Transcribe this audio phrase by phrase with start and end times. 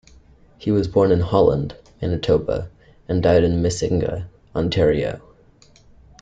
[0.57, 2.71] He was born in Holland, Manitoba
[3.07, 5.21] and died in Mississauga, Ontario.